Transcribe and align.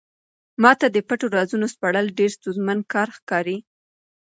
ما 0.61 0.71
ته 0.79 0.87
د 0.91 0.97
پټو 1.07 1.27
رازونو 1.37 1.67
سپړل 1.73 2.05
ډېر 2.17 2.29
ستونزمن 2.37 2.79
کار 2.93 3.07
ښکاري. 3.17 3.57